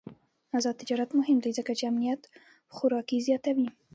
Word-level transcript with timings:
آزاد 0.57 0.75
تجارت 0.81 1.09
مهم 1.19 1.37
دی 1.43 1.51
ځکه 1.59 1.71
چې 1.77 1.83
امنیت 1.91 2.21
خوراکي 2.75 3.17
زیاتوي. 3.27 3.67